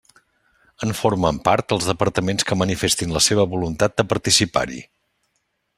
[0.85, 4.85] En formen part els departaments que manifestin la seva voluntat de participar-hi.